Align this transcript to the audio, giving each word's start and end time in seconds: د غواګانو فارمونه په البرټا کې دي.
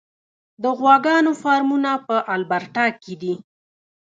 د 0.63 0.63
غواګانو 0.79 1.31
فارمونه 1.41 1.91
په 2.07 2.15
البرټا 2.33 2.85
کې 3.01 3.13
دي. 3.21 3.33